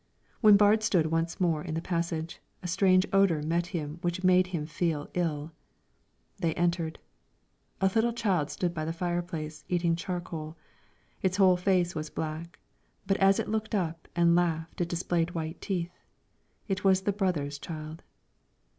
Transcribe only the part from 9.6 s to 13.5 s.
eating charcoal; its whole face was black, but as it